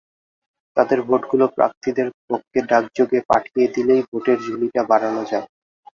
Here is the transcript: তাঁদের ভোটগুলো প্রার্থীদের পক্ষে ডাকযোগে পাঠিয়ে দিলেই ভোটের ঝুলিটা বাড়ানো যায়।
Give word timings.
তাঁদের 0.77 0.99
ভোটগুলো 1.07 1.45
প্রার্থীদের 1.55 2.07
পক্ষে 2.29 2.59
ডাকযোগে 2.71 3.19
পাঠিয়ে 3.29 3.67
দিলেই 3.75 4.01
ভোটের 4.09 4.37
ঝুলিটা 4.45 4.81
বাড়ানো 4.91 5.23
যায়। 5.31 5.47